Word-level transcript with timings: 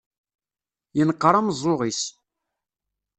Yenqer 0.97 1.33
umeẓẓuɣ-is. 1.39 2.03